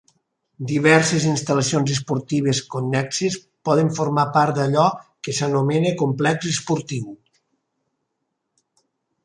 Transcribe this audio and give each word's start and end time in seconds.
Diverses 0.69 1.25
instal·lacions 1.31 1.91
esportives 1.95 2.61
connexes 2.77 3.37
poden 3.69 3.93
formar 3.99 4.25
part 4.39 4.57
d'allò 4.61 4.87
que 5.29 5.37
s'anomena 5.41 5.95
complex 6.03 6.51
esportiu. 6.55 7.15